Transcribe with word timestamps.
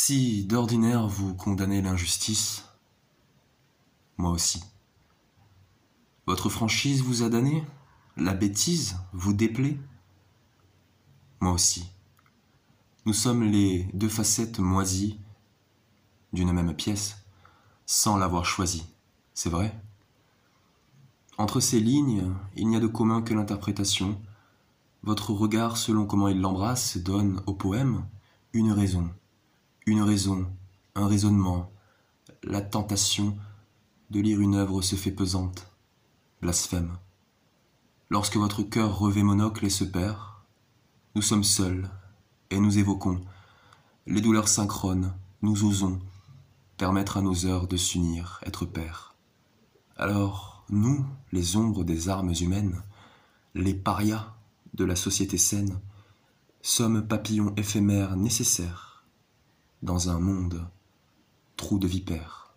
Si 0.00 0.44
d'ordinaire 0.44 1.08
vous 1.08 1.34
condamnez 1.34 1.82
l'injustice, 1.82 2.64
moi 4.16 4.30
aussi. 4.30 4.62
Votre 6.24 6.48
franchise 6.48 7.02
vous 7.02 7.24
a 7.24 7.28
damné? 7.28 7.64
La 8.16 8.32
bêtise 8.32 8.96
vous 9.12 9.32
déplaît? 9.32 9.76
Moi 11.40 11.50
aussi. 11.50 11.90
Nous 13.06 13.12
sommes 13.12 13.42
les 13.42 13.90
deux 13.92 14.08
facettes 14.08 14.60
moisies 14.60 15.18
d'une 16.32 16.52
même 16.52 16.76
pièce, 16.76 17.16
sans 17.84 18.16
l'avoir 18.16 18.44
choisie, 18.44 18.86
c'est 19.34 19.50
vrai? 19.50 19.76
Entre 21.38 21.58
ces 21.58 21.80
lignes, 21.80 22.32
il 22.54 22.68
n'y 22.68 22.76
a 22.76 22.80
de 22.80 22.86
commun 22.86 23.20
que 23.20 23.34
l'interprétation. 23.34 24.18
Votre 25.02 25.32
regard, 25.32 25.76
selon 25.76 26.06
comment 26.06 26.28
il 26.28 26.40
l'embrasse, 26.40 26.98
donne 26.98 27.42
au 27.46 27.52
poème 27.52 28.06
une 28.52 28.70
raison, 28.70 29.10
un 30.94 31.06
raisonnement, 31.06 31.70
la 32.42 32.60
tentation 32.60 33.36
de 34.10 34.20
lire 34.20 34.40
une 34.40 34.54
œuvre 34.54 34.82
se 34.82 34.96
fait 34.96 35.12
pesante, 35.12 35.70
blasphème. 36.40 36.96
Lorsque 38.10 38.36
votre 38.36 38.62
cœur 38.62 38.98
revêt 38.98 39.22
monocle 39.22 39.64
et 39.64 39.70
se 39.70 39.84
perd, 39.84 40.18
nous 41.14 41.22
sommes 41.22 41.44
seuls 41.44 41.88
et 42.50 42.58
nous 42.58 42.78
évoquons 42.78 43.20
les 44.06 44.20
douleurs 44.20 44.48
synchrones, 44.48 45.14
nous 45.42 45.64
osons 45.64 46.00
permettre 46.78 47.18
à 47.18 47.22
nos 47.22 47.44
heures 47.44 47.68
de 47.68 47.76
s'unir, 47.76 48.40
être 48.46 48.64
pères. 48.64 49.14
Alors, 49.96 50.64
nous, 50.70 51.04
les 51.32 51.56
ombres 51.56 51.84
des 51.84 52.08
armes 52.08 52.32
humaines, 52.40 52.82
les 53.54 53.74
parias 53.74 54.34
de 54.74 54.84
la 54.84 54.96
société 54.96 55.36
saine, 55.38 55.80
sommes 56.62 57.06
papillons 57.06 57.52
éphémères 57.56 58.16
nécessaires 58.16 58.87
dans 59.82 60.10
un 60.10 60.18
monde 60.18 60.68
trou 61.56 61.78
de 61.78 61.86
vipères. 61.86 62.47